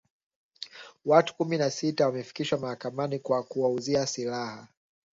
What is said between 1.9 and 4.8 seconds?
wamefikishwa mahakamani kwa kuwauzia silaha